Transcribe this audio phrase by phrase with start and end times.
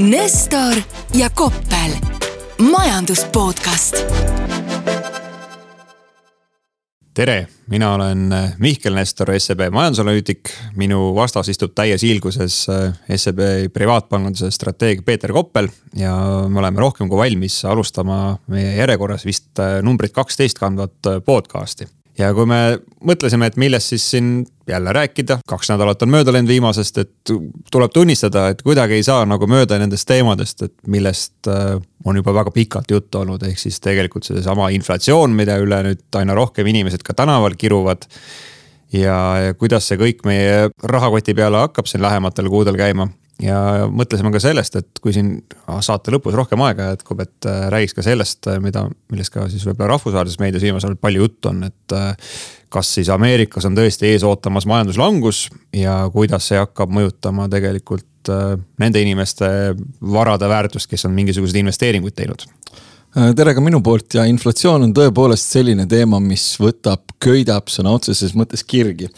[0.00, 0.80] Nestor
[1.14, 1.92] ja Koppel,
[2.70, 3.96] majandus podcast.
[7.14, 10.48] tere, mina olen Mihkel Nestor, SEB majandusanalüütik.
[10.76, 12.66] minu vastas istub täies hiilguses
[13.16, 16.16] SEB privaatpanganduse strateeg Peeter Koppel ja
[16.48, 22.46] me oleme rohkem kui valmis alustama meie järjekorras vist numbrit kaksteist kandvat podcast'i ja kui
[22.48, 22.60] me
[23.06, 24.30] mõtlesime, et millest siis siin
[24.68, 27.32] jälle rääkida, kaks nädalat on mööda läinud viimasest, et
[27.72, 32.34] tuleb tunnistada, et kuidagi ei saa nagu mööda nendest teemadest, et millest äh, on juba
[32.36, 37.04] väga pikalt juttu olnud, ehk siis tegelikult seesama inflatsioon, mida üle nüüd aina rohkem inimesed
[37.06, 38.06] ka tänaval kiruvad.
[38.92, 43.08] ja, ja kuidas see kõik meie rahakoti peale hakkab siin lähematel kuudel käima
[43.44, 45.32] ja mõtlesime ka sellest, et kui siin
[45.84, 49.64] saate lõpus rohkem aega jätkub, et äh, räägiks ka sellest, äh, mida, millest ka siis
[49.68, 51.96] võib-olla rahvusvahelises meedias viimasel ajal palju juttu on, et.
[51.96, 52.32] Äh,
[52.70, 58.30] kas siis Ameerikas on tõesti ees ootamas majanduslangus ja kuidas see hakkab mõjutama tegelikult
[58.78, 59.48] nende inimeste
[60.14, 62.44] varade väärtust, kes on mingisuguseid investeeringuid teinud
[63.10, 68.36] tere ka minu poolt ja inflatsioon on tõepoolest selline teema, mis võtab, köidab sõna otseses
[68.38, 69.08] mõttes kirgi.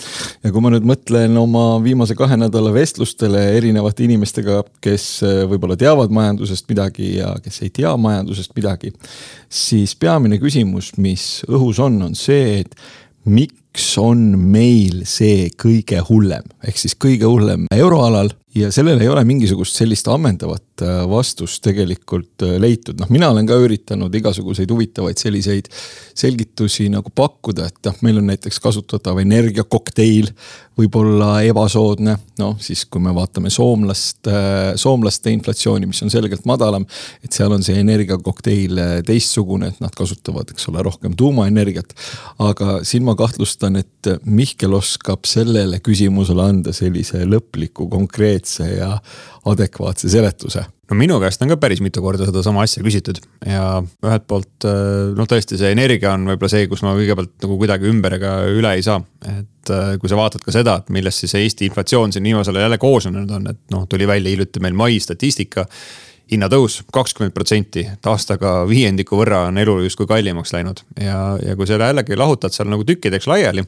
[0.42, 5.76] ja kui ma nüüd mõtlen oma viimase kahe nädala vestlustele erinevate inimestega, kes äh, võib-olla
[5.76, 8.94] teavad majandusest midagi ja kes ei tea majandusest midagi.
[9.48, 12.76] siis peamine küsimus, mis õhus on, on see, et
[13.28, 19.24] miks on meil see kõige hullem, ehk siis kõige hullem euroalal ja sellel ei ole
[19.24, 25.20] mingisugust sellist ammendavat äh, vastust tegelikult äh, leitud, noh, mina olen ka üritanud igasuguseid huvitavaid
[25.20, 25.70] selliseid
[26.14, 30.28] selgitusi nagu pakkuda, et noh, meil on näiteks kasutatav energiakokteil,
[30.76, 36.84] võib-olla ebasoodne, noh siis kui me vaatame soomlast, äh, soomlaste inflatsiooni, mis on selgelt madalam.
[37.24, 41.94] et seal on see energiakokteil teistsugune, et nad kasutavad, eks ole, rohkem tuumaenergiat.
[42.38, 48.98] aga siin ma kahtlustan, et Mihkel oskab sellele küsimusele anda sellise lõpliku konkreetse konkreetse ja
[49.46, 54.26] adekvaatse seletuse no minu käest on ka päris mitu korda sedasama asja küsitud ja ühelt
[54.28, 58.18] poolt äh, noh, tõesti see energia on võib-olla see, kus ma kõigepealt nagu kuidagi ümber
[58.18, 59.00] ega üle ei saa.
[59.24, 62.68] et äh, kui sa vaatad ka seda, et millest siis Eesti inflatsioon siin viimasel ajal
[62.68, 65.66] jälle koosnenud on, et noh, tuli välja hiljuti meil mai statistika
[66.32, 71.68] hinnatõus kakskümmend protsenti, et aastaga viiendiku võrra on elu justkui kallimaks läinud ja, ja kui
[71.68, 73.66] selle jällegi lahutad seal nagu tükkideks laiali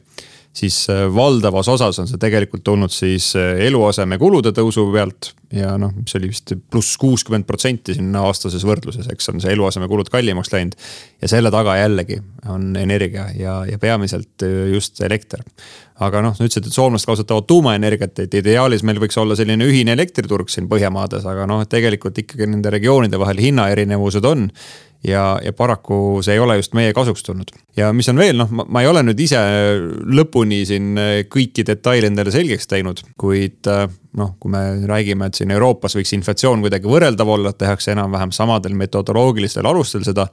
[0.55, 5.91] siis äh, valdavas osas on see tegelikult tulnud siis äh, eluasemekulude tõusu pealt ja noh,
[5.95, 10.77] mis oli vist pluss kuuskümmend protsenti sinna aastases võrdluses, eks on see eluasemekulud kallimaks läinud.
[11.21, 12.21] ja selle taga jällegi
[12.51, 15.43] on energia ja, ja peamiselt äh, just elekter.
[15.99, 19.95] aga noh, sa ütlesid, et soomlased kasutavad tuumaenergiat, et ideaalis meil võiks olla selline ühine
[19.95, 24.49] elektriturg siin Põhjamaades, aga noh, tegelikult ikkagi nende regioonide vahel hinnaerinevused on
[25.03, 27.51] ja, ja paraku see ei ole just meie kasuks tulnud.
[27.77, 29.39] ja mis on veel, noh, ma ei ole nüüd ise
[30.17, 33.85] lõpuni siin äh, kõiki detaile endale selgeks teinud, kuid äh,
[34.17, 38.31] noh, kui me räägime, et siin Euroopas võiks inflatsioon kuidagi võrreldav olla, et tehakse enam-vähem
[38.35, 40.27] samadel metodoloogilistel alustel seda.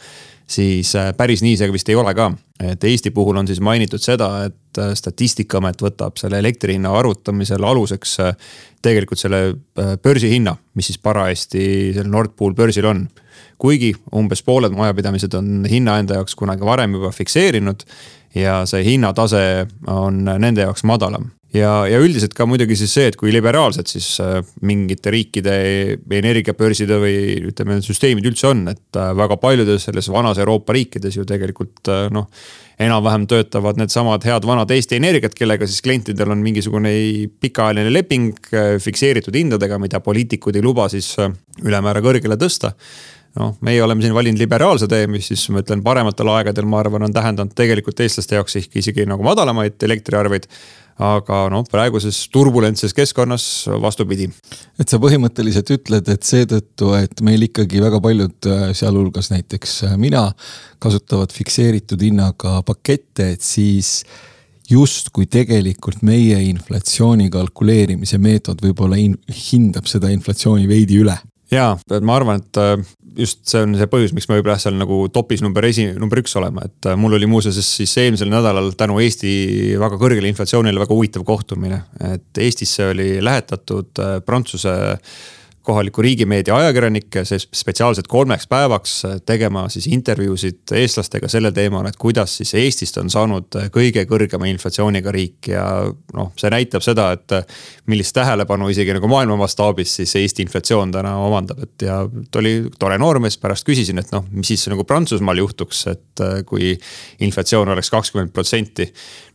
[0.47, 2.31] siis äh, päris nii see vist ei ole ka,
[2.61, 8.19] et Eesti puhul on siis mainitud seda, et statistikaamet võtab selle elektri hinna arvutamisel aluseks
[8.83, 9.43] tegelikult selle
[10.03, 13.05] börsihinna, mis siis parajasti seal Nord Pool börsil on
[13.63, 17.87] kuigi umbes pooled majapidamised on hinna enda jaoks kunagi varem juba fikseerinud
[18.35, 19.45] ja see hinnatase
[19.93, 24.09] on nende jaoks madalam ja, ja üldiselt ka muidugi siis see, et kui liberaalsed siis
[24.25, 25.55] äh, mingite riikide
[26.19, 27.17] energiabörside või
[27.53, 32.07] ütleme, süsteemid üldse on, et äh, väga paljudes selles vanas Euroopa riikides ju tegelikult äh,
[32.15, 32.29] noh.
[32.83, 36.93] enam-vähem töötavad needsamad head vanad Eesti Energiat, kellega siis klientidel on mingisugune
[37.41, 38.33] pikaajaline leping
[38.83, 41.13] fikseeritud hindadega, mida poliitikud ei luba siis
[41.63, 42.73] ülemäära kõrgele tõsta
[43.39, 47.07] noh, meie oleme siin valinud liberaalse tee, mis siis ma ütlen, parematel aegadel, ma arvan,
[47.09, 50.49] on tähendanud tegelikult eestlaste jaoks ehk isegi nagu madalamaid elektriarveid
[51.03, 53.45] aga noh, praeguses turbulentses keskkonnas
[53.81, 54.29] vastupidi.
[54.79, 60.29] et sa põhimõtteliselt ütled, et seetõttu, et meil ikkagi väga paljud, sealhulgas näiteks mina,
[60.83, 64.03] kasutavad fikseeritud hinnaga pakette, et siis
[64.71, 71.19] justkui tegelikult meie inflatsiooni kalkuleerimise meetod võib-olla hindab seda inflatsiooni veidi üle
[71.53, 72.77] ja, ma arvan, et äh,
[73.19, 76.35] just see on see põhjus, miks me võib-olla seal nagu topis number esi, number üks
[76.41, 79.35] olema, et äh, mul oli muuseas siis eelmisel nädalal tänu Eesti
[79.81, 81.83] väga kõrgele inflatsioonile väga huvitav kohtumine.
[82.13, 84.75] et Eestisse oli lähetatud äh, Prantsuse
[85.63, 92.37] kohaliku riigimeedia ajakirjanikke spetsiaalselt kolmeks päevaks äh, tegema siis intervjuusid eestlastega sellel teemal, et kuidas
[92.37, 95.53] siis Eestist on saanud äh, kõige kõrgema inflatsiooniga riik.
[95.53, 95.65] Ja
[96.17, 100.95] noh, see näitab seda, et äh, millist tähelepanu isegi nagu maailma mastaabis siis Eesti inflatsioon
[100.95, 104.85] täna omandab, et ja ta oli tore noormees, pärast küsisin, et noh, mis siis nagu
[104.89, 106.75] Prantsusmaal juhtuks, et kui
[107.23, 108.91] inflatsioon oleks kakskümmend protsenti.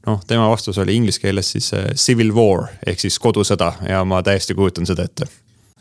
[0.07, 4.56] Noh, tema vastus oli inglise keeles siis civil war ehk siis kodusõda ja ma täiesti
[4.56, 5.27] kujutan seda ette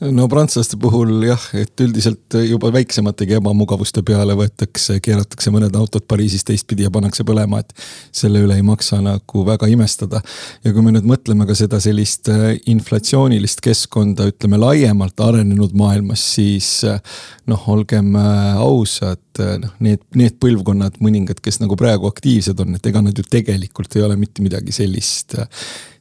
[0.00, 6.44] no prantslaste puhul jah, et üldiselt juba väiksemategi ebamugavuste peale võetakse, keeratakse mõned autod Pariisis
[6.44, 7.72] teistpidi ja pannakse põlema, et
[8.14, 10.20] selle üle ei maksa nagu väga imestada.
[10.64, 16.24] ja kui me nüüd mõtleme ka seda sellist äh, inflatsioonilist keskkonda, ütleme laiemalt arenenud maailmas,
[16.36, 17.00] siis äh,
[17.48, 19.24] noh, olgem äh, ausad,
[19.62, 23.96] noh, need, need põlvkonnad, mõningad, kes nagu praegu aktiivsed on, et ega nad ju tegelikult
[23.96, 25.38] ei ole mitte midagi sellist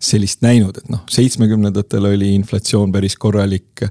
[0.05, 3.85] sellist näinud, et noh, seitsmekümnendatel oli inflatsioon päris korralik.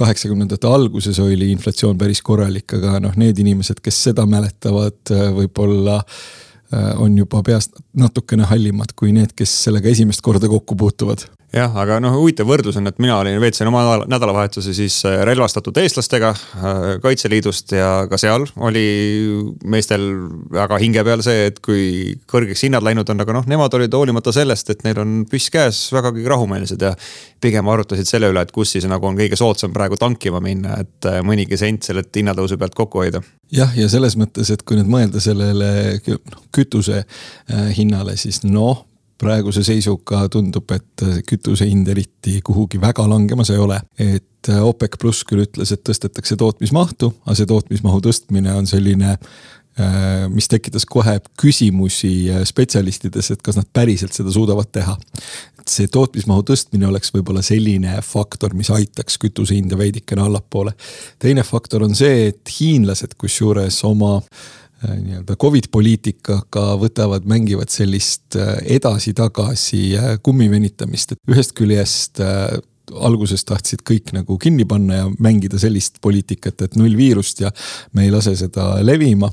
[0.00, 6.94] kaheksakümnendate alguses oli inflatsioon päris korralik, aga noh, need inimesed, kes seda mäletavad, võib-olla äh,
[6.96, 11.98] on juba peast natukene hallimad kui need, kes sellega esimest korda kokku puutuvad jah, aga
[12.02, 16.78] noh, huvitav võrdlus on, et mina olin, veetsin oma nädalavahetuse siis äh, relvastatud eestlastega äh,
[17.02, 18.84] Kaitseliidust ja ka seal oli
[19.70, 20.06] meestel
[20.54, 24.34] väga hinge peal see, et kui kõrgeks hinnad läinud on, aga noh, nemad olid hoolimata
[24.34, 26.94] sellest, et neil on püss käes, vägagi rahumeelsed ja
[27.42, 31.10] pigem arutasid selle üle, et kus siis nagu on kõige soodsam praegu tankima minna, et
[31.10, 33.24] äh, mõnigi sent sellelt hinnatõusu pealt kokku hoida.
[33.50, 37.02] Jah, ja selles mõttes, et kui nüüd mõelda sellele noh, kütuse
[37.74, 38.84] hinnale, siis noh,
[39.20, 43.80] praeguse seisuga tundub, et kütuse hind eriti kuhugi väga langemas ei ole.
[43.98, 50.24] et OPEC pluss küll ütles, et tõstetakse tootmismahtu, aga see tootmismahu tõstmine on selline äh,
[50.32, 54.96] mis tekitas kohe küsimusi äh, spetsialistides, et kas nad päriselt seda suudavad teha.
[55.60, 60.72] et see tootmismahu tõstmine oleks võib-olla selline faktor, mis aitaks kütuse hinda veidikene allapoole.
[61.18, 67.72] teine faktor on see, et hiinlased kusjuures oma äh, Äh, nii-öelda Covid poliitikaga võtavad, mängivad
[67.72, 72.22] sellist äh, edasi-tagasi äh, kummi venitamist, et ühest küljest
[72.90, 77.52] alguses tahtsid kõik nagu kinni panna ja mängida sellist poliitikat, et null viirust ja
[77.94, 79.30] me ei lase seda levima.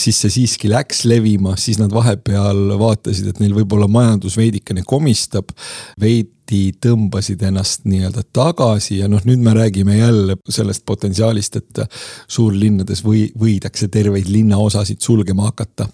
[0.00, 5.52] siis see siiski läks levima, siis nad vahepeal vaatasid, et neil võib-olla majandus veidikene komistab.
[6.00, 11.80] veidi tihti tõmbasid ennast nii-öelda tagasi ja noh, nüüd me räägime jälle sellest potentsiaalist, et
[12.28, 15.88] suurlinnades või võidakse terveid linnaosasid sulgema hakata.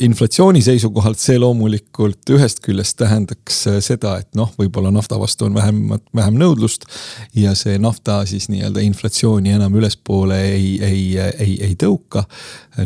[0.00, 5.82] inflatsiooni seisukohalt see loomulikult ühest küljest tähendaks seda, et noh, võib-olla nafta vastu on vähem,
[6.14, 6.88] vähem nõudlust
[7.34, 12.24] ja see nafta siis nii-öelda inflatsiooni enam ülespoole ei, ei, ei, ei tõuka.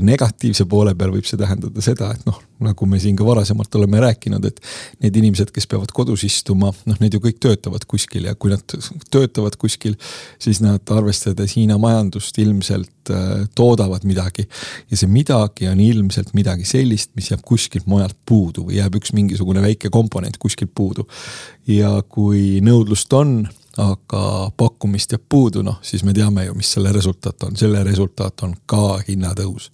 [0.00, 4.00] negatiivse poole peal võib see tähendada seda, et noh, nagu me siin ka varasemalt oleme
[4.00, 4.61] rääkinud, et
[5.05, 8.76] need inimesed, kes peavad kodus istuma, noh, need ju kõik töötavad kuskil ja kui nad
[9.12, 9.97] töötavad kuskil,
[10.43, 14.47] siis nad arvestades Hiina majandust ilmselt äh, toodavad midagi.
[14.91, 19.12] ja see midagi on ilmselt midagi sellist, mis jääb kuskilt mujalt puudu või jääb üks
[19.17, 21.06] mingisugune väike komponent kuskilt puudu.
[21.67, 23.47] ja kui nõudlust on
[23.82, 28.46] aga pakkumist jääb puudu, noh siis me teame ju, mis selle resultaat on, selle resultaat
[28.46, 29.70] on ka hinnatõus.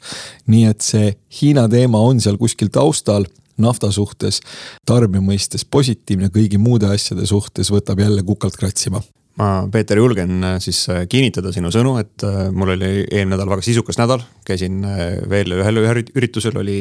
[0.46, 3.26] nii et see Hiina teema on seal kuskil taustal
[3.62, 4.40] nafta suhtes,
[4.88, 9.02] tarbija mõistes positiivne, kõigi muude asjade suhtes võtab jälle kukalt kratsima
[9.40, 13.50] ma, Peeter, julgen äh, siis äh, kinnitada sinu sõnu, et äh, mul oli eelmine nädal
[13.54, 14.24] väga sisukas nädal.
[14.44, 14.82] käisin
[15.30, 15.78] veel ühel
[16.18, 16.80] üritusel, oli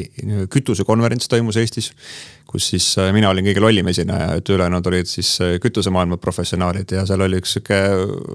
[0.50, 1.92] kütusekonverents toimus Eestis.
[2.52, 7.22] kus siis mina olin kõige lollim esineja, et ülejäänud olid siis kütusemaailma professionaalid ja seal
[7.22, 7.78] oli üks sihuke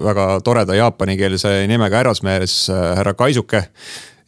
[0.07, 3.61] väga toreda jaapanikeelse nimega härrasmees, härra Kaisuke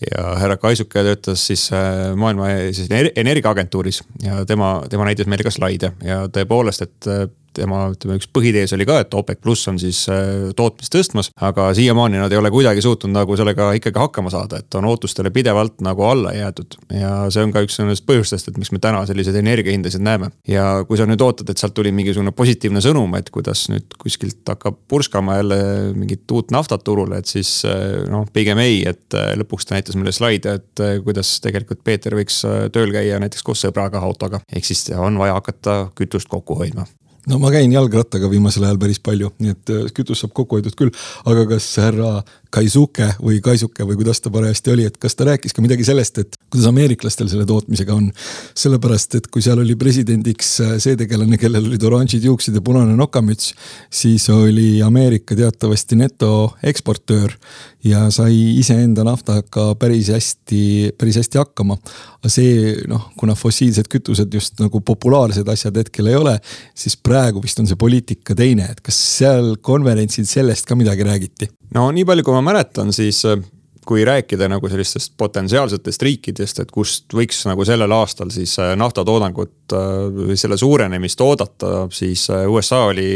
[0.04, 1.70] ja härra Kaisuke töötas siis
[2.16, 7.12] maailma siis energiaagentuuris ja tema, tema näitas meile ka slaide ja tõepoolest, et
[7.56, 11.32] tema ütleme, üks põhitees oli ka, et OPEC pluss on siis äh, tootmist tõstmas.
[11.36, 15.32] aga siiamaani nad ei ole kuidagi suutnud nagu sellega ikkagi hakkama saada, et on ootustele
[15.34, 16.78] pidevalt nagu alla jäetud.
[16.94, 20.32] ja see on ka üks nendest põhjustest, et miks me täna selliseid energiahindasid näeme.
[20.48, 24.44] ja kui sa nüüd ootad, et sealt tuli mingisugune positiivne sõnum, et kuidas nüüd kuskilt
[24.50, 25.60] hakkab purskama jälle
[25.98, 29.98] mingit uut naftat turule, et siis äh, noh, pigem ei, et äh, lõpuks ta näitas
[30.00, 32.42] meile slaide, et kuidas tegelikult Peeter võiks
[32.74, 34.42] tööl käia näiteks koos sõbraga autoga.
[34.54, 36.86] ehk siis on vaja hakata kütust kokku hoidma
[37.28, 40.78] no ma käin jalgrattaga viimasel ajal päris palju, nii et äh, kütust saab kokku hoitud
[40.80, 40.94] küll.
[41.26, 42.12] aga kas härra
[42.50, 46.18] Kaisuke või Kaisuke või kuidas ta parajasti oli, et kas ta rääkis ka midagi sellest,
[46.22, 48.10] et kuidas ameeriklastel selle tootmisega on?
[48.58, 52.96] sellepärast, et kui seal oli presidendiks äh, see tegelane, kellel olid oranžid juuksed ja punane
[52.98, 53.54] nokamüts,
[53.94, 57.36] siis oli Ameerika teatavasti netoeksportöör
[57.84, 61.78] ja sai iseenda naftaga päris hästi, päris hästi hakkama.
[62.20, 66.36] aga see noh, kuna fossiilsed kütused just nagu populaarsed asjad hetkel ei ole,
[66.76, 71.48] siis praegu vist on see poliitika teine, et kas seal konverentsil sellest ka midagi räägiti?
[71.76, 73.40] no nii palju, kui ma mäletan, siis äh,
[73.88, 79.74] kui rääkida nagu sellistest potentsiaalsetest riikidest, et kust võiks nagu sellel aastal siis äh, naftatoodangut
[79.74, 83.10] äh, või selle suurenemist oodata, siis USA oli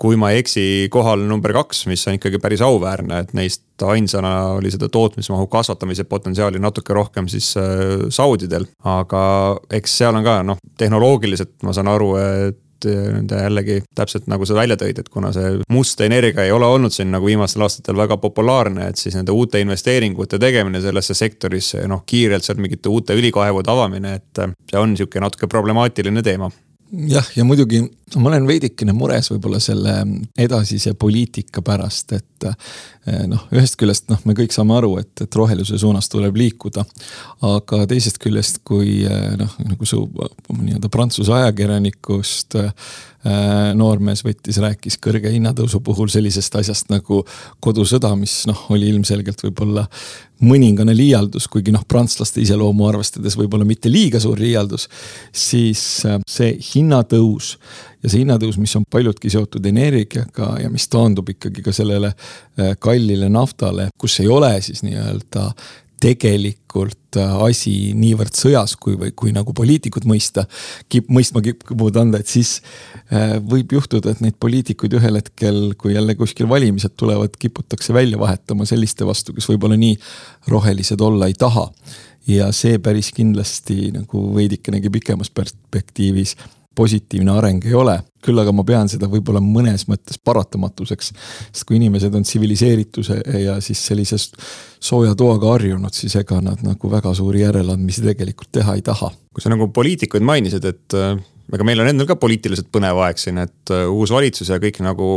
[0.00, 4.32] kui ma ei eksi, kohal number kaks, mis on ikkagi päris auväärne, et neist ainsana
[4.56, 7.52] oli seda tootmismahu kasvatamise potentsiaali natuke rohkem siis
[8.10, 8.66] saudidel.
[8.82, 9.22] aga
[9.78, 12.58] eks seal on ka noh, tehnoloogiliselt ma saan aru, et
[12.88, 16.66] et nende jällegi täpselt nagu sa välja tõid, et kuna see must energia ei ole
[16.66, 21.86] olnud siin nagu viimastel aastatel väga populaarne, et siis nende uute investeeringute tegemine sellesse sektorisse,
[21.90, 26.50] noh kiirelt seal mingite uute õlikaevude avamine, et see on sihuke natuke problemaatiline teema
[27.08, 27.82] jah, ja muidugi
[28.20, 29.94] ma olen veidikene mures võib-olla selle
[30.38, 35.38] edasise poliitika pärast, et eh, noh, ühest küljest noh, me kõik saame aru, et, et
[35.38, 36.84] roheluse suunas tuleb liikuda.
[37.48, 40.04] aga teisest küljest, kui eh, noh, nagu su
[40.52, 42.72] nii-öelda prantsuse ajakirjanikust äh,
[43.74, 47.22] noormees võttis, rääkis kõrge hinnatõusu puhul sellisest asjast nagu
[47.64, 49.86] kodusõda, mis noh, oli ilmselgelt võib-olla
[50.44, 54.88] mõningane liialdus, kuigi noh, prantslaste iseloomu arvestades võib-olla mitte liiga suur liialdus.
[55.32, 57.54] siis see hinnatõus
[58.02, 62.12] ja see hinnatõus, mis on paljudki seotud energiaga ja mis taandub ikkagi ka sellele
[62.78, 65.48] kallile naftale, kus ei ole siis nii-öelda
[66.02, 70.46] tegelikult äh, asi niivõrd sõjas, kui, või kui nagu poliitikud mõista,
[70.92, 72.56] kip-, mõistma kipuvad anda, et siis
[73.12, 78.20] äh, võib juhtuda, et neid poliitikuid ühel hetkel, kui jälle kuskil valimised tulevad, kiputakse välja
[78.20, 79.96] vahetama selliste vastu, kes võib-olla nii
[80.52, 81.70] rohelised olla ei taha.
[82.26, 86.36] ja see päris kindlasti nagu veidikenegi pikemas perspektiivis
[86.74, 88.00] positiivne areng ei ole.
[88.24, 91.10] küll aga ma pean seda võib-olla mõnes mõttes paratamatuseks.
[91.52, 94.30] sest kui inimesed on tsiviliseerituse ja siis sellises
[94.80, 99.10] sooja toaga harjunud, siis ega nad nagu väga suuri järeleandmisi tegelikult teha ei taha.
[99.34, 101.18] kui sa nagu poliitikuid mainisid, et äh,
[101.52, 104.80] ega meil on endal ka poliitiliselt põnev aeg siin, et äh, uus valitsus ja kõik
[104.86, 105.08] nagu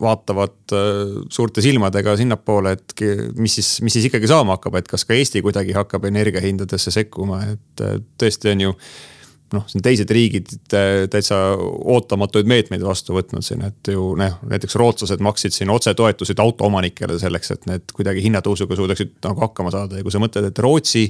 [0.00, 3.04] vaatavad äh, suurte silmadega sinnapoole, et
[3.36, 7.42] mis siis, mis siis ikkagi saama hakkab, et kas ka Eesti kuidagi hakkab energiahindadesse sekkuma,
[7.52, 7.84] et
[8.16, 8.74] tõesti on ju
[9.54, 10.52] noh, siin teised riigid
[11.12, 17.18] täitsa ootamatuid meetmeid vastu võtnud siin, et ju noh, näiteks rootslased maksid siin otsetoetuseid autoomanikele
[17.22, 20.00] selleks, et need kuidagi hinnatõusuga suudaksid nagu hakkama saada.
[20.00, 21.06] Ja kui sa mõtled, et Rootsi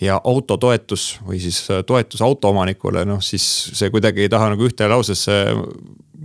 [0.00, 5.40] ja autotoetus või siis toetus autoomanikule, noh siis see kuidagi ei taha nagu ühte lausesse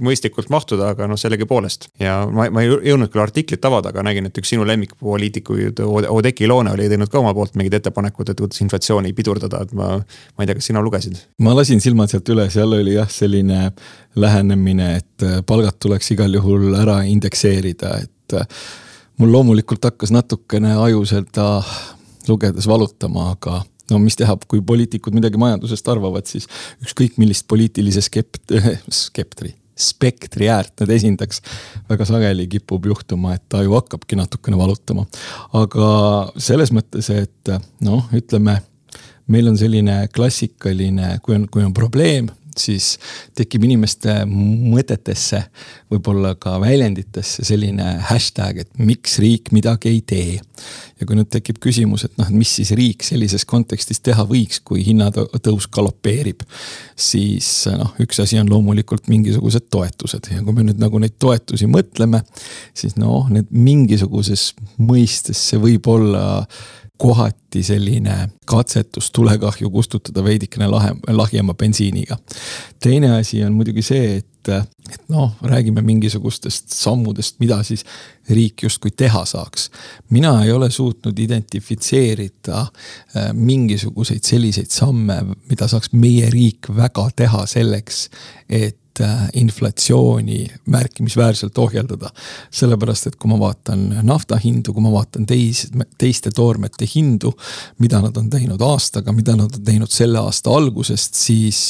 [0.01, 1.87] mõistlikult mahtuda, aga noh, sellegipoolest.
[2.01, 6.47] ja ma, ma ei jõudnud küll artiklit avada, aga nägin, et üks sinu lemmikpoliitikuid, Oudekki
[6.49, 9.95] Loone oli teinud ka oma poolt mingid ettepanekud, et kuidas inflatsiooni pidurdada, et ma.
[9.99, 11.19] ma ei tea, kas sina lugesid?
[11.45, 13.71] ma lasin silmad sealt üle, seal oli jah, selline
[14.19, 18.63] lähenemine, et äh, palgad tuleks igal juhul ära indekseerida, et äh,
[19.21, 21.47] mul loomulikult hakkas natukene aju seda
[22.29, 23.61] lugedes valutama, aga
[23.91, 26.47] no mis teha, kui poliitikud midagi majandusest arvavad, siis
[26.83, 28.55] ükskõik millist poliitilise skept-,
[29.03, 31.41] skeptri spektri äärt nad esindaks.
[31.89, 35.05] väga sageli kipub juhtuma, et aju hakkabki natukene valutama.
[35.53, 35.87] aga
[36.37, 38.59] selles mõttes, et noh, ütleme
[39.27, 42.97] meil on selline klassikaline, kui on, kui on probleem, siis
[43.37, 45.39] tekib inimeste mõtetesse,
[45.91, 50.39] võib-olla ka väljenditesse selline hashtag, et miks riik midagi ei tee.
[51.03, 54.83] Ja kui nüüd tekib küsimus, et noh, mis siis riik sellises kontekstis teha võiks, kui
[54.87, 56.45] hinnatõus galopeerib.
[56.95, 61.67] siis noh, üks asi on loomulikult mingisugused toetused ja kui me nüüd nagu neid toetusi
[61.67, 62.23] mõtleme,
[62.73, 66.23] siis noh, need mingisuguses mõistes see võib olla
[67.03, 72.17] kohati selline katsetus tulekahju kustutada veidikene lahe, lahjema bensiiniga.
[72.79, 77.85] teine asi on muidugi see, et, et noh, räägime mingisugustest sammudest, mida siis
[78.29, 79.69] riik justkui teha saaks.
[80.09, 87.45] mina ei ole suutnud identifitseerida äh, mingisuguseid selliseid samme, mida saaks meie riik väga teha
[87.45, 88.09] selleks,
[88.49, 92.09] et Äh, inflatsiooni märkimisväärselt ohjeldada.
[92.51, 97.31] sellepärast, et kui ma vaatan nafta hindu, kui ma vaatan teis, teiste toormete hindu,
[97.79, 101.63] mida nad on teinud aastaga, mida nad on teinud selle aasta algusest, siis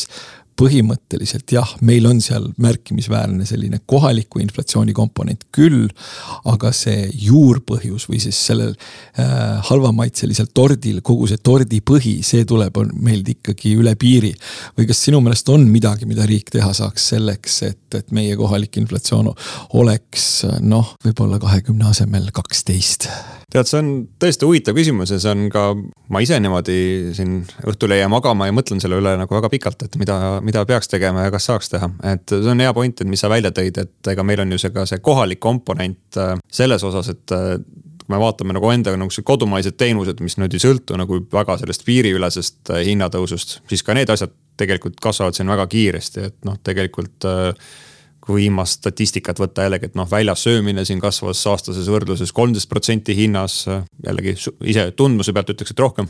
[0.59, 5.89] põhimõtteliselt jah, meil on seal märkimisväärne selline kohaliku inflatsiooni komponent küll.
[6.49, 13.29] aga see juurpõhjus või siis sellel äh, halvamaitselisel tordil, kogu see tordipõhi, see tuleb meilt
[13.35, 14.33] ikkagi üle piiri.
[14.77, 18.77] või kas sinu meelest on midagi, mida riik teha saaks selleks, et, et meie kohalik
[18.81, 19.33] inflatsioon
[19.79, 23.09] oleks noh, võib-olla kahekümne asemel kaksteist?
[23.53, 23.91] Tead, see on
[24.21, 25.65] tõesti huvitav küsimus ja see on ka,
[26.13, 26.77] ma ise niimoodi
[27.17, 30.65] siin õhtul ei jää magama ja mõtlen selle üle nagu väga pikalt, et mida, mida
[30.69, 31.89] peaks tegema ja kas saaks teha.
[32.13, 34.61] et see on hea point, et mis sa välja tõid, et ega meil on ju
[34.65, 37.57] see ka see kohalik komponent äh, selles osas, et äh,
[38.03, 41.85] kui me vaatame nagu enda nagu kodumaised teenused, mis nüüd ei sõltu nagu väga sellest
[41.87, 47.27] piiriülesest äh, hinnatõusust, siis ka need asjad tegelikult kasvavad siin väga kiiresti, et noh, tegelikult
[47.29, 47.71] äh,
[48.23, 53.15] kui viimast statistikat võtta jällegi, et noh, väljas söömine siin kasvas aastases võrdluses kolmteist protsenti
[53.17, 53.65] hinnas.
[54.05, 56.07] jällegi ise tundmuse pealt ütleks, et rohkem.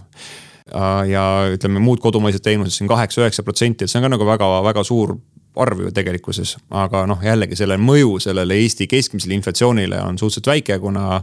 [1.09, 5.17] ja ütleme, muud kodumaised teenused siin kaheksa-üheksa protsenti, et see on ka nagu väga-väga suur
[5.55, 6.55] arv ju tegelikkuses.
[6.69, 11.21] aga noh, jällegi selle mõju sellele Eesti keskmisele inflatsioonile on suhteliselt väike, kuna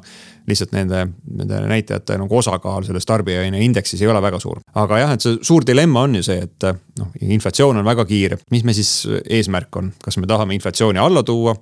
[0.51, 4.61] lihtsalt nende, nende näitajate nagu osakaal selles tarbijahinnaindeksis ei ole väga suur.
[4.75, 6.69] aga jah, et see suur dilemma on ju see, et
[7.01, 8.93] noh, inflatsioon on väga kiire, mis me siis
[9.25, 11.57] eesmärk on, kas me tahame inflatsiooni alla tuua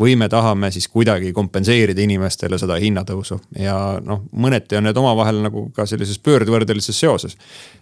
[0.00, 3.74] või me tahame siis kuidagi kompenseerida inimestele seda hinnatõusu ja
[4.04, 7.36] noh, mõneti on need omavahel nagu ka sellises pöördvõrdelises seoses.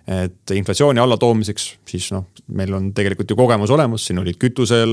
[0.06, 4.92] et inflatsiooni allatoomiseks siis noh, meil on tegelikult ju kogemus olemas, siin olid kütusel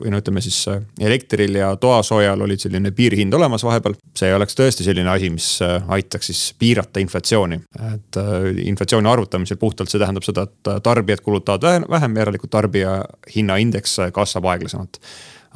[0.00, 0.64] või no ütleme siis
[1.00, 3.94] elektril ja toasoojal olid selline piirhind olemas vahepeal.
[4.16, 7.60] see oleks tõesti selline asi, mis aitaks siis piirata inflatsiooni,
[7.92, 12.98] et äh, inflatsiooni arvutamisel puhtalt see tähendab seda, et tarbijad kulutavad vähem, järelikult tarbija
[13.36, 15.00] hinnaindeks kasvab aeglasemalt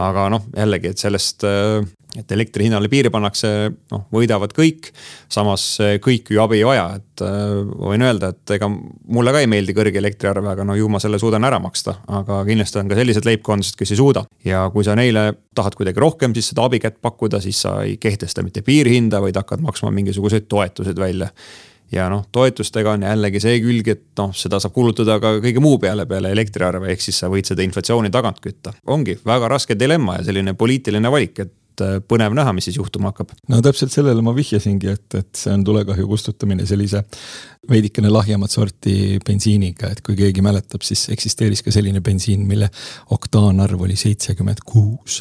[0.00, 1.80] aga noh, jällegi, et sellest, äh,
[2.18, 4.90] et elektri hinnale piiri pannakse, noh võidavad kõik.
[5.30, 5.62] samas
[6.02, 9.76] kõik ju abi ei vaja, et äh, võin öelda, et ega mulle ka ei meeldi
[9.76, 12.00] kõrge elektriarve, aga no ju ma selle suudan ära maksta.
[12.08, 16.00] aga kindlasti on ka selliseid leibkondasid, kes ei suuda ja kui sa neile tahad kuidagi
[16.00, 20.48] rohkem siis seda abikätt pakkuda, siis sa ei kehtesta mitte piirhinda, vaid hakkad maksma mingisuguseid
[20.48, 21.30] toetuseid välja
[21.92, 25.78] ja noh, toetustega on jällegi see külg, et noh, seda saab kulutada ka kõige muu
[25.82, 28.74] peale, peale elektriarve, ehk siis sa võid seda inflatsiooni tagant kütta.
[28.86, 32.78] ongi väga raske dilemma ja selline poliitiline valik, et et äh, põnev näha, mis siis
[32.80, 33.32] juhtuma hakkab.
[33.48, 37.04] no täpselt sellele ma vihjasingi, et, et see on tulekahju kustutamine sellise
[37.70, 42.70] veidikene lahjemat sorti bensiiniga, et kui keegi mäletab, siis eksisteeris ka selline bensiin, mille
[43.12, 45.20] oktaanarv oli seitsekümmend kuus.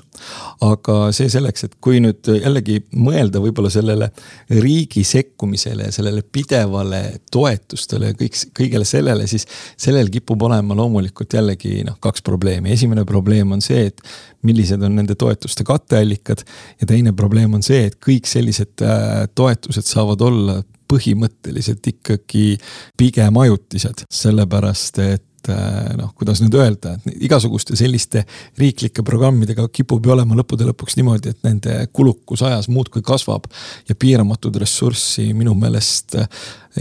[0.65, 4.09] aga see selleks, et kui nüüd jällegi mõelda võib-olla sellele
[4.55, 7.01] riigi sekkumisele ja sellele pidevale
[7.31, 9.45] toetustele ja kõik, kõigele sellele, siis
[9.77, 12.71] sellel kipub olema loomulikult jällegi noh, kaks probleemi.
[12.71, 14.03] esimene probleem on see, et
[14.47, 16.45] millised on nende toetuste katteallikad
[16.81, 22.53] ja teine probleem on see, et kõik sellised äh, toetused saavad olla põhimõtteliselt ikkagi
[22.97, 28.25] pigem ajutised, sellepärast et äh, noh, kuidas nüüd öelda, et igasuguste selliste
[28.59, 33.47] riiklike programmidega kipub ju olema lõppude lõpuks niimoodi, et nende kulukus ajas muudkui kasvab.
[33.89, 36.29] ja piiramatut ressurssi minu meelest äh,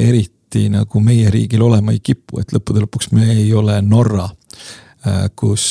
[0.08, 4.28] eriti nagu meie riigil olema ei kipu, et lõppude lõpuks me ei ole Norra
[5.38, 5.64] kus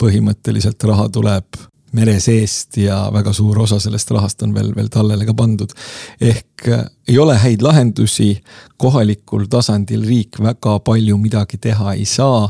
[0.00, 1.60] põhimõtteliselt raha tuleb
[1.92, 5.72] mere seest ja väga suur osa sellest rahast on veel, veel tallele ka pandud.
[6.20, 8.36] ehk äh, ei ole häid lahendusi,
[8.76, 12.48] kohalikul tasandil riik väga palju midagi teha ei saa.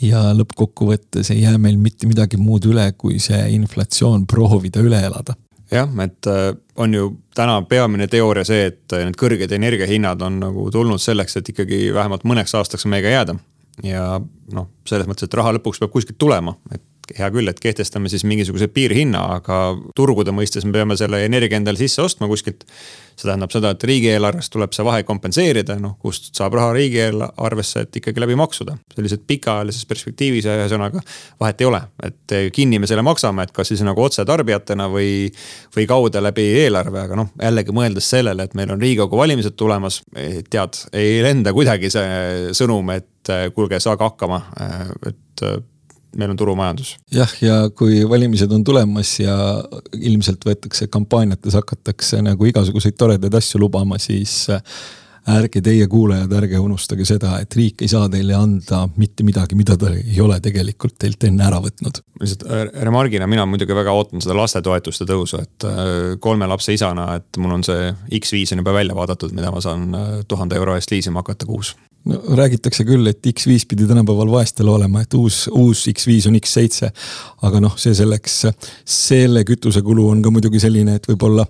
[0.00, 5.34] ja lõppkokkuvõttes ei jää meil mitte midagi muud üle, kui see inflatsioon proovida üle elada
[5.70, 10.66] jah, et äh, on ju täna peamine teooria see, et need kõrged energiahinnad on nagu
[10.72, 13.36] tulnud selleks, et ikkagi vähemalt mõneks aastaks meiega jääda.
[13.84, 14.20] ja
[14.52, 16.82] noh, selles mõttes, et raha lõpuks peab kuskilt tulema, et
[17.16, 19.60] hea küll, et kehtestame siis mingisuguse piirhinna, aga
[19.96, 22.66] turgude mõistes me peame selle energia endale sisse ostma kuskilt.
[23.20, 27.96] see tähendab seda, et riigieelarvest tuleb see vahe kompenseerida, noh kust saab raha riigieelarvesse, et
[28.00, 28.78] ikkagi läbi maksude.
[28.94, 31.02] sellised pikaajalises perspektiivis ühesõnaga
[31.40, 35.28] vahet ei ole, et kinni me selle maksame, et kas siis nagu otse tarbijatena või,
[35.76, 40.00] või kaude läbi eelarve, aga noh, jällegi mõeldes sellele, et meil on riigikogu valimised tulemas,
[40.50, 44.40] tead, ei lenda kuidagi see sõnum, et kuulge, saage hakkama,
[45.06, 45.44] et
[46.16, 46.94] meil on turumajandus.
[47.14, 49.34] jah, ja kui valimised on tulemas ja
[49.94, 54.48] ilmselt võetakse kampaaniates hakatakse nagu igasuguseid toredaid asju lubama, siis
[55.38, 59.76] ärge teie kuulajad, ärge unustage seda, et riik ei saa teile anda mitte midagi, mida
[59.80, 62.02] ta ei ole tegelikult teilt enne ära võtnud.
[62.20, 62.46] lihtsalt
[62.84, 65.68] remargina, mina muidugi väga ootan seda lastetoetuste tõusu, et
[66.20, 69.88] kolme lapse isana, et mul on see X5 on juba välja vaadatud, mida ma saan
[70.28, 71.74] tuhande euro eest liisima hakata kuus
[72.08, 76.90] no räägitakse küll, et X5 pidi tänapäeval vaestel olema, et uus, uus X5 on X7.
[77.46, 78.40] aga noh, see selleks,
[78.84, 81.44] selle kütusekulu on ka muidugi selline, et võib-olla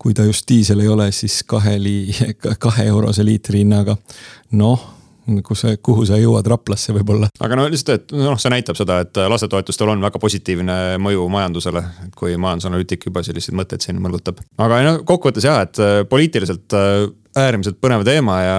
[0.00, 2.14] kui ta just diisel ei ole, siis kahe li-,
[2.64, 3.96] kahe eurose liitri hinnaga.
[4.56, 4.88] noh
[5.46, 7.28] kus, kuhu sa jõuad Raplasse võib-olla.
[7.44, 11.84] aga no lihtsalt, et noh, see näitab seda, et lastetoetustel on väga positiivne mõju majandusele.
[12.16, 14.40] kui majandusanalüütik juba selliseid mõtteid siin mõlgutab.
[14.58, 16.78] aga no kokkuvõttes jah, et poliitiliselt
[17.38, 18.56] äärmiselt põnev teema ja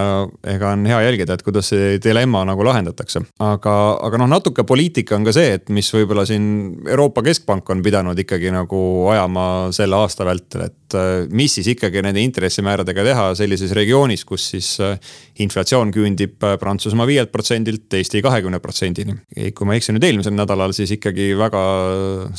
[0.47, 3.23] ega on hea jälgida, et kuidas see dilemma nagu lahendatakse.
[3.43, 3.75] aga,
[4.07, 6.45] aga noh, natuke poliitika on ka see, et mis võib-olla siin
[6.87, 8.81] Euroopa Keskpank on pidanud ikkagi nagu
[9.11, 14.47] ajama selle aasta vältel, et äh, mis siis ikkagi nende intressimääradega teha sellises regioonis, kus
[14.55, 14.95] siis äh,
[15.43, 19.17] inflatsioon küündib äh, Prantsusmaa viielt protsendilt Eesti kahekümne protsendini.
[19.55, 21.63] kui ma ei eksi nüüd eelmisel nädalal, siis ikkagi väga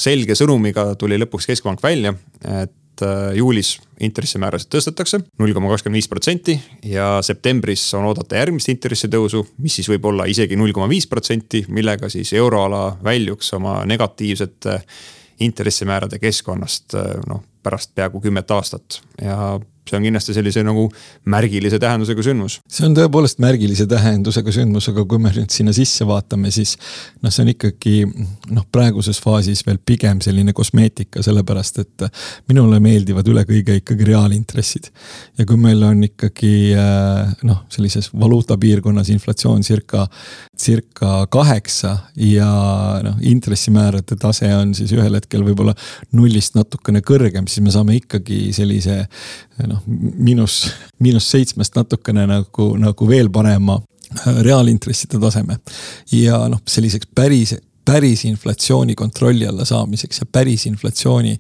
[0.01, 2.15] selge sõnumiga tuli lõpuks Keskpank välja,
[2.49, 8.37] et et äh, juulis intressimäärasid tõstetakse null koma kakskümmend viis protsenti ja septembris on oodata
[8.37, 13.53] järgmist intressitõusu, mis siis võib olla isegi null koma viis protsenti, millega siis euroala väljuks
[13.59, 14.81] oma negatiivsete
[15.43, 19.01] intressimäärade keskkonnast äh, noh, pärast peaaegu kümmet aastat.
[19.23, 20.85] ja see on kindlasti sellise nagu
[21.33, 22.59] märgilise tähendusega sündmus.
[22.71, 26.77] see on tõepoolest märgilise tähendusega sündmus, aga kui me nüüd sinna sisse vaatame, siis
[27.23, 27.95] noh, see on ikkagi
[28.55, 32.07] noh, praeguses faasis veel pigem selline kosmeetika, sellepärast et
[32.51, 34.89] minule meeldivad üle kõige ikkagi reaalintressid.
[35.39, 40.07] ja kui meil on ikkagi äh, noh, sellises valuutapiirkonnas inflatsioon circa,
[40.59, 42.53] circa kaheksa ja
[43.03, 45.75] noh, intressimäärade tase on siis ühel hetkel võib-olla
[46.15, 49.03] nullist natukene kõrgem, siis me saame ikkagi sellise
[49.73, 50.63] noh, miinus,
[51.03, 55.59] miinus seitsmest natukene nagu, nagu veel parema äh, reaalintresside taseme.
[56.13, 61.35] ja noh, selliseks päris päris inflatsiooni kontrolli alla saamiseks ja päris inflatsiooni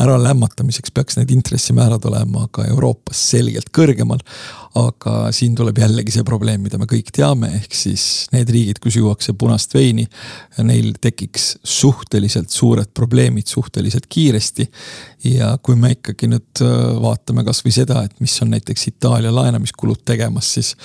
[0.00, 4.22] ära lämmatamiseks peaks need intressimäärad olema ka Euroopas selgelt kõrgemal.
[4.78, 8.94] aga siin tuleb jällegi see probleem, mida me kõik teame, ehk siis need riigid, kus
[9.00, 10.04] juuakse punast veini,
[10.62, 14.68] neil tekiks suhteliselt suured probleemid suhteliselt kiiresti.
[15.24, 20.04] ja kui me ikkagi nüüd äh, vaatame kasvõi seda, et mis on näiteks Itaalia laenamiskulud
[20.06, 20.76] tegemas, siis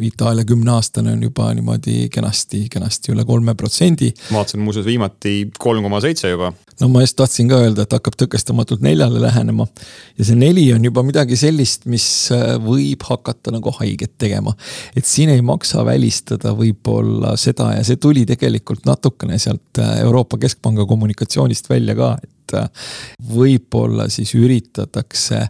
[0.00, 4.10] Itaalia kümneaastane on juba niimoodi kenasti, kenasti üle kolme protsendi.
[4.32, 6.52] vaatasin muuseas viimati kolm koma seitse juba.
[6.80, 9.66] no ma just tahtsin ka öelda, et hakkab tõkestamatult neljale lähenema.
[10.18, 14.54] ja see neli on juba midagi sellist, mis äh, võib hakata nagu haiget tegema.
[14.96, 20.38] et siin ei maksa välistada võib-olla seda ja see tuli tegelikult natukene sealt äh, Euroopa
[20.38, 22.68] Keskpanga kommunikatsioonist välja ka, et et
[23.34, 25.44] võib-olla siis üritatakse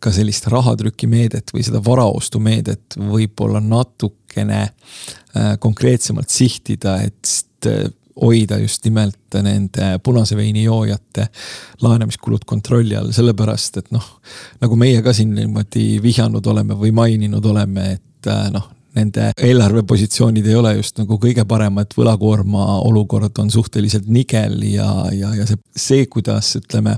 [0.00, 8.84] ka sellist rahatrükimeedet või seda varaostumeedet võib-olla natukene äh, konkreetsemalt sihtida, et äh, hoida just
[8.84, 11.28] nimelt nende punase veini joojate
[11.82, 14.06] laenamiskulud kontrolli all, sellepärast et noh,
[14.60, 20.46] nagu meie ka siin niimoodi vihjanud oleme või maininud oleme, et äh, noh nende eelarvepositsioonid
[20.46, 25.60] ei ole just nagu kõige paremad, võlakoorma olukord on suhteliselt nigel ja, ja, ja see,
[25.76, 26.96] see, kuidas ütleme,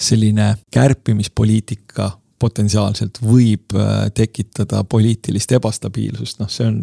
[0.00, 6.78] selline kärpimispoliitika potentsiaalselt võib äh, tekitada poliitilist ebastabiilsust, noh, see on,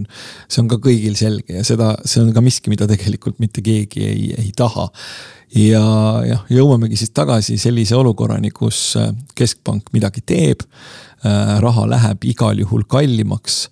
[0.48, 4.06] see on ka kõigil selge ja seda, see on ka miski, mida tegelikult mitte keegi
[4.06, 4.89] ei, ei taha.
[5.56, 5.82] ja
[6.28, 12.60] jah, jõuamegi siis tagasi sellise olukorrani, kus äh, keskpank midagi teeb äh, raha läheb igal
[12.60, 13.65] juhul kallimaks,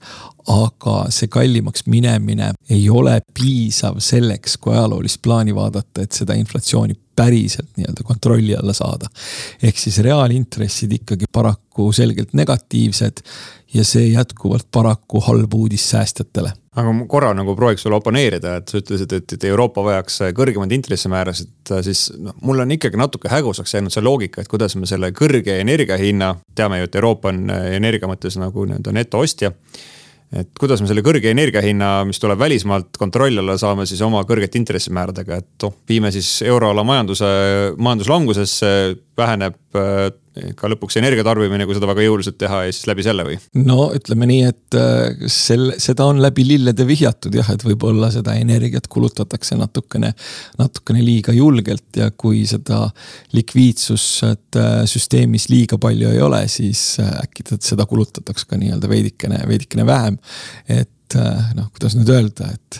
[0.50, 6.98] aga see kallimaks minemine ei ole piisav selleks, kui ajaloolist plaani vaadata, et seda inflatsiooni
[7.16, 9.10] päriselt nii-öelda kontrolli alla saada.
[9.64, 13.24] ehk siis reaalintressid ikkagi paraku selgelt negatiivsed
[13.74, 16.52] ja see jätkuvalt paraku halb uudis säästjatele.
[16.76, 20.74] aga ma korra nagu prooviks sulle oponeerida, et sa ütlesid, et, et Euroopa vajaks kõrgemaid
[20.74, 25.12] intressimäärasid, siis noh, mul on ikkagi natuke hägusaks jäänud see loogika, et kuidas me selle
[25.14, 29.54] kõrge energiahinna, teame ju, et Euroopa on energia mõttes nagu nii-öelda netoostja
[30.40, 34.60] et kuidas me selle kõrge energiahinna, mis tuleb välismaalt kontrolli alla saame siis oma kõrgete
[34.62, 37.30] intressimääradega, et noh, viime siis euroala majanduse,
[37.78, 38.74] majanduslangusesse,
[39.20, 40.10] väheneb äh,
[40.58, 43.38] ka lõpuks energiatarbimine, kui seda väga jõuliselt teha ja siis läbi selle või?
[43.68, 48.36] no ütleme nii, et äh, selle, seda on läbi lillede vihjatud jah, et võib-olla seda
[48.40, 50.14] energiat kulutatakse natukene,
[50.60, 52.88] natukene liiga julgelt ja kui seda
[53.38, 59.44] likviidsust äh, süsteemis liiga palju ei ole, siis äh, äkki seda kulutatakse ka nii-öelda veidikene,
[59.50, 60.18] veidikene vähem.
[60.70, 60.90] et
[61.54, 62.80] noh, kuidas nüüd öelda, et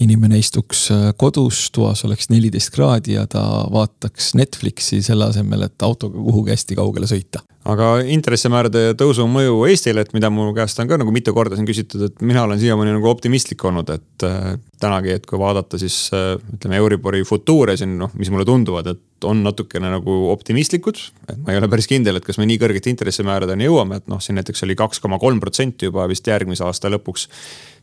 [0.00, 5.86] inimene istuks äh, kodus, toas oleks neliteist kraadi ja ta vaataks Netflixi selle asemel, et
[5.86, 7.42] autoga kuhugi hästi kaugele sõita.
[7.70, 11.68] aga intressimäärade tõusu mõju Eestile, et mida mu käest on ka nagu mitu korda siin
[11.68, 16.08] küsitud, et mina olen siiamaani nagu optimistlik olnud, et äh, tänagi, et kui vaadata, siis
[16.16, 21.00] äh, ütleme, Euribori futuure siin noh, mis mulle tunduvad, et on natukene nagu optimistlikud.
[21.28, 24.20] et ma ei ole päris kindel, et kas me nii kõrgete intressimääradeni jõuame, et noh,
[24.22, 27.28] siin näiteks oli kaks koma kolm protsenti juba vist järgmise aasta lõpuks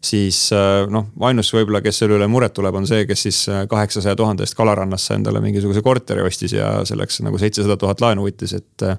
[0.02, 3.64] siis äh, noh, ainus võib-olla, kes selle üle muret tuleb, on see, kes siis äh,
[3.70, 8.56] kaheksasaja tuhande eest Kalarannasse endale mingisuguse korteri ostis ja selleks nagu seitsesada tuhat laenu võttis,
[8.58, 8.86] et.
[8.86, 8.98] Äh,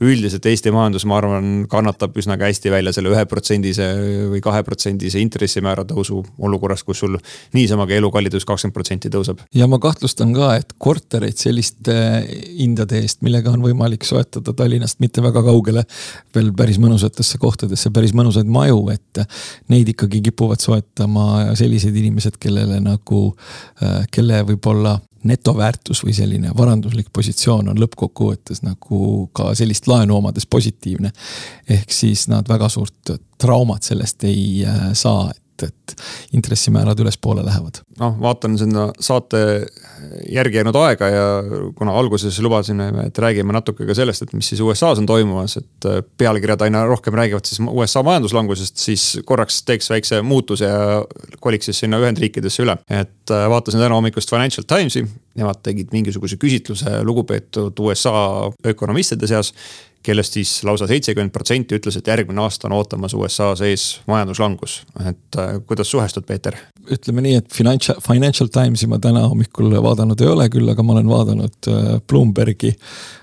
[0.00, 3.88] üldiselt Eesti majandus, ma arvan, kannatab üsnagi hästi välja selle üheprotsendise
[4.30, 7.18] või kaheprotsendise intressimäära tõusu olukorras, kus sul
[7.56, 9.42] niisamagi elukallidus kakskümmend protsenti tõuseb.
[9.54, 11.36] ja ma kahtlustan ka, et kortereid
[11.80, 15.84] selliste hindade eest, millega on võimalik soetada Tallinnast mitte väga kaugele.
[16.34, 19.18] veel päris mõnusatesse kohtadesse päris mõnusaid maju, et
[19.68, 23.36] neid ikkagi kipuvad soetama sellised inimesed, kellele nagu,
[23.82, 30.46] äh, kelle võib-olla netoväärtus või selline varanduslik positsioon on lõppkokkuvõttes nagu ka sellist laenu omades
[30.46, 31.12] positiivne.
[31.68, 35.94] ehk siis nad väga suurt traumat sellest ei äh, saa, et, et
[36.36, 37.82] intressimäärad ülespoole lähevad.
[38.00, 39.66] noh, vaatan sinna saate
[40.28, 41.24] järgi jäänud aega ja
[41.76, 45.88] kuna alguses lubasime, et räägime natuke ka sellest, et mis siis USA-s on toimumas, et
[45.88, 51.04] äh, pealkirjad aina rohkem räägivad siis USA majanduslangusest, siis korraks teeks väikse muutuse ja
[51.40, 52.78] koliks siis sinna Ühendriikidesse üle.
[52.88, 55.04] et äh, vaatasin täna hommikust Financial Timesi,
[55.36, 59.54] nemad tegid mingisuguse küsitluse lugupeetud USA ökonomistide seas
[60.02, 64.82] kellest siis lausa seitsekümmend protsenti ütles, et järgmine aasta on ootamas USA sees majanduslangus.
[65.06, 66.56] et äh, kuidas suhestud, Peeter?
[66.90, 70.96] ütleme nii, et Financial, Financial Timesi ma täna hommikul vaadanud ei ole, küll aga ma
[70.96, 71.90] olen vaadanud äh,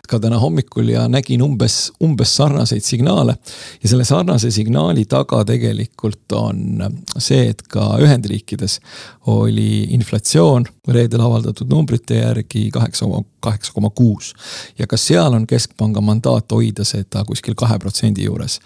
[0.07, 3.35] Bloombergi ka täna hommikul ja nägin umbes, umbes sarnaseid signaale.
[3.83, 6.83] ja selle sarnase signaali taga tegelikult on
[7.17, 8.79] see, et ka Ühendriikides
[9.27, 14.33] oli inflatsioon reedel avaldatud numbrite järgi kaheksa koma, kaheksa koma kuus.
[14.79, 18.59] ja ka seal on keskpanga mandaat hoida seda kuskil kahe protsendi juures.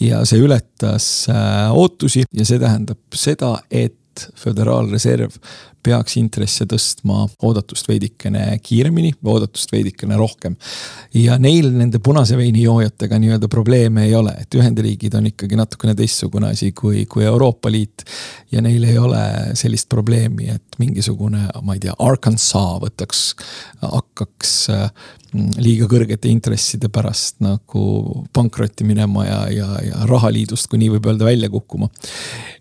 [0.00, 3.99] ja see ületas äh, ootusi ja see tähendab seda, et
[4.40, 5.36] Föderaalreserv
[5.84, 10.56] peaks intresse tõstma oodatust veidikene kiiremini või oodatust veidikene rohkem.
[11.16, 15.94] ja neil nende punase veini joojatega nii-öelda probleeme ei ole, et Ühendriigid on ikkagi natukene
[15.96, 18.04] teistsugune asi kui, kui Euroopa Liit.
[18.52, 19.22] ja neil ei ole
[19.54, 23.24] sellist probleemi, et mingisugune, ma ei tea, Arkansas võtaks,
[23.80, 24.54] hakkaks
[25.32, 27.82] liiga kõrgete intresside pärast nagu
[28.34, 31.90] pankrotti minema ja, ja, ja rahaliidust, kui nii võib öelda, välja kukkuma.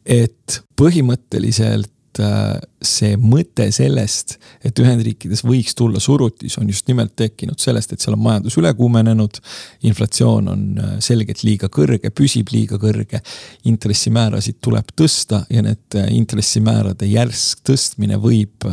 [0.05, 7.59] et põhimõtteliselt Äh, see mõte sellest, et Ühendriikides võiks tulla surutis, on just nimelt tekkinud
[7.61, 9.39] sellest, et seal on majandus üle kuumenenud.
[9.87, 13.21] inflatsioon on äh, selgelt liiga kõrge, püsib liiga kõrge.
[13.65, 18.67] intressimäärasid tuleb tõsta ja need äh, intressimäärade järsk tõstmine võib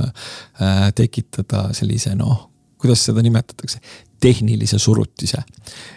[0.96, 3.80] tekitada sellise noh, kuidas seda nimetatakse,
[4.20, 5.42] tehnilise surutise.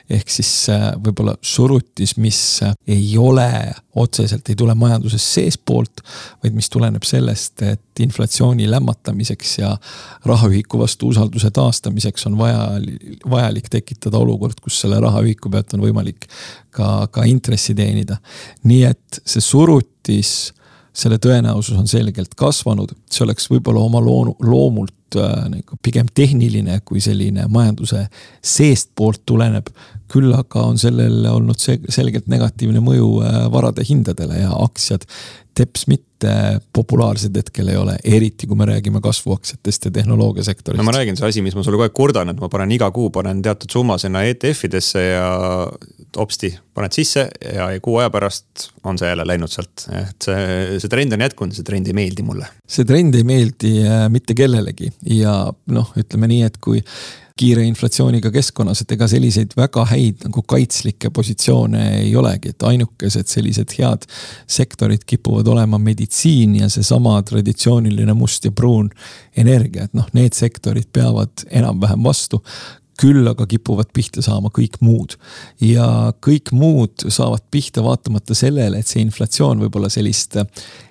[0.10, 3.48] ehk siis äh, võib-olla surutis, mis äh, ei ole
[3.96, 6.02] otseselt, ei tule majandusest seestpoolt,
[6.44, 9.72] vaid mis tuleneb sellest, et inflatsiooni lämmatamiseks ja
[10.26, 12.66] rahaühiku vastu usalduse taastamiseks on vaja,
[13.30, 16.28] vajalik tekitada olukord, kus selle rahaühiku pealt on võimalik
[16.76, 18.20] ka, ka intressi teenida.
[18.64, 20.34] nii et see surutis
[21.00, 27.02] selle tõenäosus on selgelt kasvanud, see oleks võib-olla oma loonu, loomult nagu pigem tehniline kui
[27.02, 28.08] selline majanduse
[28.42, 29.70] seestpoolt tuleneb.
[30.10, 35.06] küll aga on sellel olnud see selgelt negatiivne mõju äh, varade hindadele ja aktsiad
[35.60, 36.32] teps mitte
[36.76, 40.80] populaarsed hetkel ei ole, eriti kui me räägime kasvuaktsiatest ja tehnoloogiasektorist.
[40.80, 42.90] no ma räägin, see asi, mis ma sulle kogu aeg kurdan, et ma panen iga
[42.96, 45.30] kuu panen teatud summa sinna ETF-idesse ja
[46.18, 49.86] hopsti, paned sisse ja kuu aja pärast on see jälle läinud sealt.
[49.94, 52.50] et see, see trend on jätkunud, see trend ei meeldi mulle.
[52.68, 55.34] see trend ei meeldi äh, mitte kellelegi ja
[55.72, 56.84] noh, ütleme nii, et kui
[57.40, 63.32] kiire inflatsiooniga keskkonnas, et ega selliseid väga häid nagu kaitslikke positsioone ei olegi, et ainukesed
[63.32, 64.04] sellised head
[64.44, 68.92] sektorid kipuvad olema meditsiin ja seesama traditsiooniline must ja pruun
[69.40, 72.42] energia, et noh, need sektorid peavad enam-vähem vastu
[73.00, 75.16] küll aga kipuvad pihta saama kõik muud.
[75.62, 80.38] ja kõik muud saavad pihta vaatamata sellele, et see inflatsioon võib-olla sellist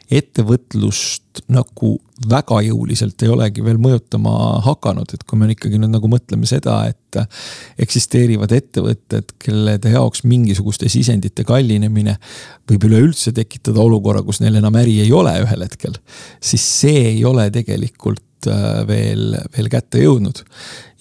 [0.09, 1.90] ettevõtlust nagu
[2.29, 4.33] väga jõuliselt ei olegi veel mõjutama
[4.64, 7.18] hakanud, et kui me ikkagi nüüd nagu mõtleme seda, et
[7.85, 12.16] eksisteerivad ettevõtted, kellede jaoks mingisuguste sisendite kallinemine
[12.68, 16.01] võib üleüldse tekitada olukorra, kus neil enam äri ei ole ühel hetkel,
[16.40, 18.25] siis see ei ole tegelikult
[18.88, 20.42] veel, veel kätte jõudnud.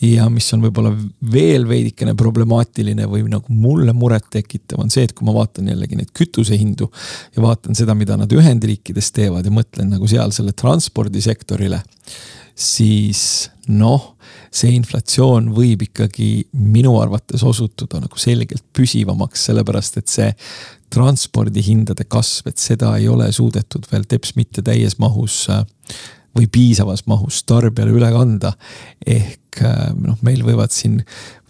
[0.01, 0.91] ja mis on võib-olla
[1.33, 5.97] veel veidikene problemaatiline või nagu mulle muret tekitav, on see, et kui ma vaatan jällegi
[5.97, 6.89] neid kütusehindu
[7.35, 11.81] ja vaatan seda, mida nad Ühendriikides teevad ja mõtlen nagu sealsele transpordisektorile,
[12.57, 14.13] siis noh,
[14.53, 20.29] see inflatsioon võib ikkagi minu arvates osutuda nagu selgelt püsivamaks, sellepärast et see
[20.93, 25.65] transpordihindade kasv, et seda ei ole suudetud veel teps mitte täies mahus äh,
[26.37, 28.53] või piisavas mahus tarbijale üle kanda.
[29.05, 31.01] ehk äh, noh, meil võivad siin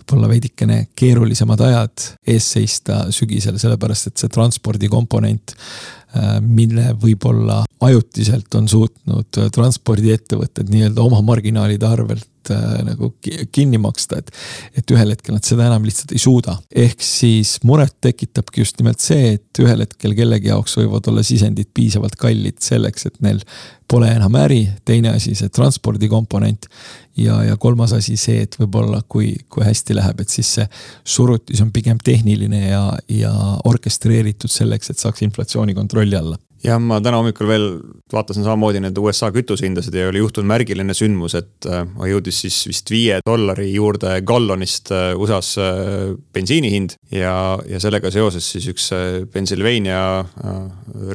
[0.08, 5.56] võib-olla veidikene keerulisemad ajad ees seista sügisel, sellepärast et see transpordikomponent,
[6.42, 13.12] mille võib-olla ajutiselt on suutnud transpordiettevõtted nii-öelda oma marginaalide arvelt äh, nagu
[13.54, 14.32] kinni maksta, et.
[14.82, 19.04] et ühel hetkel nad seda enam lihtsalt ei suuda, ehk siis muret tekitabki just nimelt
[19.04, 23.44] see, et ühel hetkel kellegi jaoks võivad olla sisendid piisavalt kallid selleks, et neil
[23.88, 26.68] pole enam äri, teine asi see transpordikomponent.
[27.18, 30.66] ja, ja kolmas asi see, et võib-olla kui, kui hästi läheb, et siis see
[31.02, 33.32] surutis on pigem tehniline ja, ja
[33.66, 37.68] orkestreeritud selleks, et saaks inflatsiooni kontrolli alla jah, ma täna hommikul veel
[38.14, 42.92] vaatasin samamoodi nende USA kütusehindasid ja oli juhtunud märgiline sündmus, et äh, jõudis siis vist
[42.92, 46.96] viie dollari juurde gallonist äh, USA-s äh, bensiini hind.
[47.12, 47.34] ja,
[47.68, 48.90] ja sellega seoses siis üks
[49.32, 50.00] Pennsylvania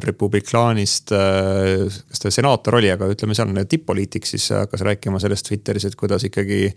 [0.03, 5.97] republikaanist, kas ta senaator oli, aga ütleme, sealne tipp-poliitik siis hakkas rääkima sellest Twitteris, et
[5.99, 6.67] kuidas ikkagi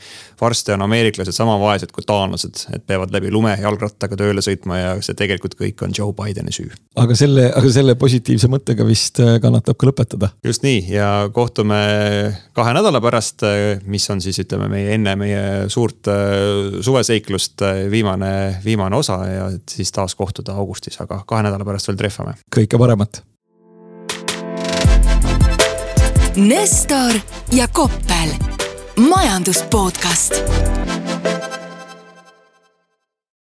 [0.40, 4.92] varsti on ameeriklased sama vaesed kui taanlased, et peavad läbi lume jalgrattaga tööle sõitma ja
[5.04, 6.70] see tegelikult kõik on Joe Bideni süü.
[6.96, 10.32] aga selle, aga selle positiivse mõtte mõttega vist äh, kannatab ka lõpetada.
[10.44, 11.76] just nii ja kohtume
[12.52, 13.44] kahe nädala pärast,
[13.86, 16.10] mis on siis ütleme meie enne meie suurt
[16.82, 22.34] suveseiklust viimane, viimane osa ja siis taas kohtuda augustis, aga kahe nädala pärast veel trehvame.
[22.50, 23.22] kõike paremat.
[26.36, 28.34] Nestor ja Koppel,
[28.98, 30.42] majandus podcast